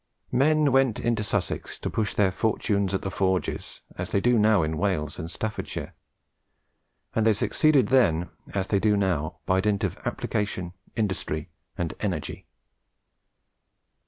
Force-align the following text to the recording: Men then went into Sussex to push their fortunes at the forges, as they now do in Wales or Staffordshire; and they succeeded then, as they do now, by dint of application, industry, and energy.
Men 0.31 0.63
then 0.63 0.71
went 0.71 0.99
into 0.99 1.21
Sussex 1.23 1.77
to 1.77 1.87
push 1.87 2.15
their 2.15 2.31
fortunes 2.31 2.95
at 2.95 3.03
the 3.03 3.11
forges, 3.11 3.81
as 3.99 4.09
they 4.09 4.19
now 4.19 4.57
do 4.57 4.63
in 4.63 4.79
Wales 4.79 5.19
or 5.19 5.27
Staffordshire; 5.27 5.93
and 7.13 7.23
they 7.23 7.35
succeeded 7.35 7.89
then, 7.89 8.29
as 8.55 8.65
they 8.65 8.79
do 8.79 8.97
now, 8.97 9.37
by 9.45 9.61
dint 9.61 9.83
of 9.83 9.97
application, 10.03 10.73
industry, 10.95 11.49
and 11.77 11.93
energy. 11.99 12.47